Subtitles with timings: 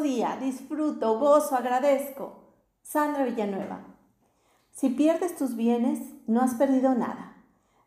[0.00, 0.38] día.
[0.40, 2.32] Disfruto, gozo, agradezco.
[2.82, 3.84] Sandra Villanueva.
[4.70, 7.36] Si pierdes tus bienes, no has perdido nada.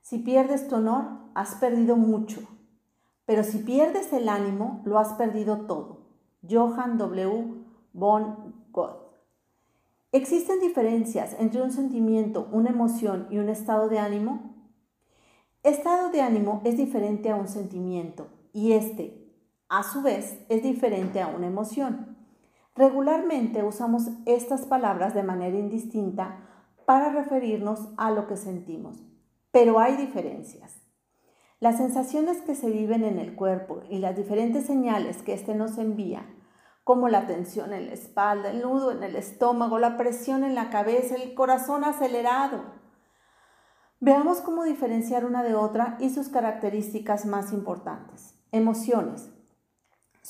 [0.02, 2.42] Si pierdes tu honor, has perdido mucho.
[3.26, 6.06] Pero si pierdes el ánimo, lo has perdido todo.
[6.48, 7.66] Johann W.
[7.94, 9.06] von Gogh.
[10.12, 14.56] ¿Existen diferencias entre un sentimiento, una emoción y un estado de ánimo?
[15.64, 19.25] Estado de ánimo es diferente a un sentimiento y este,
[19.70, 22.18] a su vez, es diferente a una emoción.
[22.76, 26.42] Regularmente usamos estas palabras de manera indistinta
[26.86, 29.04] para referirnos a lo que sentimos,
[29.52, 30.82] pero hay diferencias.
[31.60, 35.78] Las sensaciones que se viven en el cuerpo y las diferentes señales que éste nos
[35.78, 36.26] envía,
[36.84, 40.70] como la tensión en la espalda, el nudo en el estómago, la presión en la
[40.70, 42.76] cabeza, el corazón acelerado,
[44.02, 48.38] Veamos cómo diferenciar una de otra y sus características más importantes.
[48.52, 49.32] Emociones.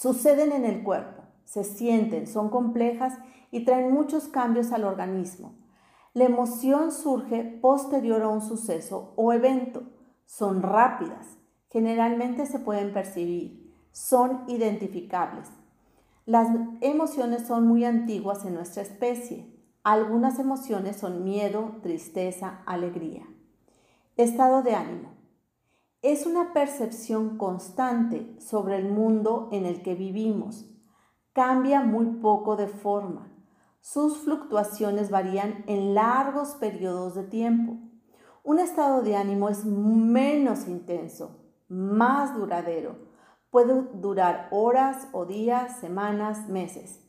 [0.06, 3.18] Suceden en el cuerpo, se sienten, son complejas
[3.50, 5.56] y traen muchos cambios al organismo.
[6.14, 9.82] La emoción surge posterior a un suceso o evento.
[10.28, 11.40] Son rápidas,
[11.72, 15.50] generalmente se pueden percibir, son identificables.
[16.28, 16.50] Las
[16.82, 19.60] emociones son muy antiguas en nuestra especie.
[19.82, 23.26] Algunas emociones son miedo, tristeza, alegría.
[24.18, 25.15] Estado de ánimo.
[26.06, 30.70] Es una percepción constante sobre el mundo en el que vivimos.
[31.34, 33.32] Cambia muy poco de forma.
[33.82, 37.80] Sus fluctuaciones varían en largos periodos de tiempo.
[38.44, 41.40] Un estado de ánimo es menos intenso,
[41.70, 42.98] más duradero.
[43.50, 47.04] Puede durar horas o días, semanas, meses.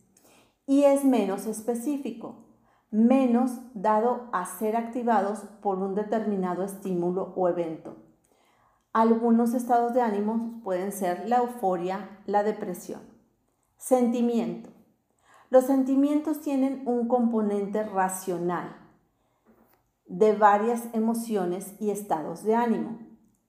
[0.67, 2.47] Y es menos específico
[2.91, 8.06] menos dado a ser activados por un determinado estímulo o evento.
[8.97, 13.03] Algunos estados de ánimo pueden ser la euforia, la depresión.
[13.77, 14.71] Sentimiento.
[15.51, 18.75] Los sentimientos tienen un componente racional
[20.07, 23.01] de varias emociones y estados de ánimo.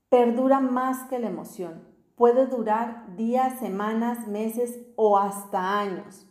[0.10, 1.82] Perdura más que la emoción.
[2.18, 6.28] Puede durar días, semanas, meses o hasta años.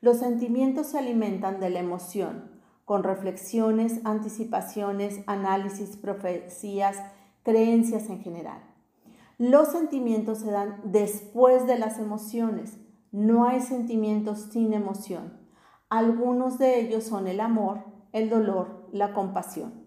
[0.00, 6.96] Los sentimientos se alimentan de la emoción, con reflexiones, anticipaciones, análisis, profecías,
[7.42, 8.62] creencias en general.
[9.38, 12.78] Los sentimientos se dan después de las emociones.
[13.10, 15.38] No hay sentimientos sin emoción.
[15.88, 19.82] Algunos de ellos son el amor, el dolor, la compasión.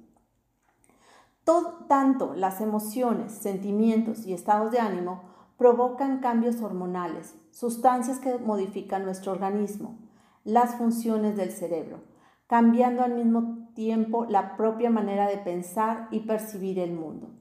[1.87, 5.23] tanto las emociones, sentimientos y estados de ánimo
[5.57, 9.99] provocan cambios hormonales, sustancias que modifican nuestro organismo
[10.45, 12.03] las funciones del cerebro,
[12.47, 17.31] cambiando al mismo tiempo la propia manera de pensar y percibir el mundo.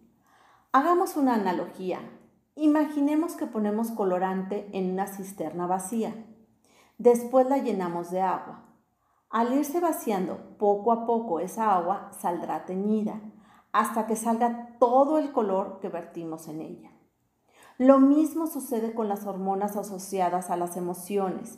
[0.76, 2.00] Hagamos una analogía.
[2.56, 6.12] Imaginemos que ponemos colorante en una cisterna vacía.
[6.98, 8.64] Después la llenamos de agua.
[9.30, 13.20] Al irse vaciando poco a poco esa agua saldrá teñida
[13.70, 16.90] hasta que salga todo el color que vertimos en ella.
[17.78, 21.56] Lo mismo sucede con las hormonas asociadas a las emociones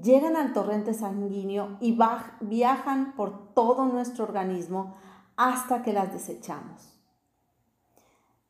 [0.00, 1.98] llegan al torrente sanguíneo y
[2.40, 4.94] viajan por todo nuestro organismo
[5.36, 6.93] hasta que las desechamos.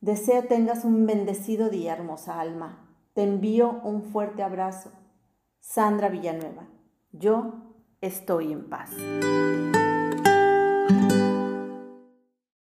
[0.05, 2.95] Deseo tengas un bendecido día, hermosa alma.
[3.15, 4.93] Te envío un fuerte abrazo.
[5.61, 6.69] Sandra Villanueva.
[7.11, 7.73] Yo
[8.03, 8.91] estoy en paz.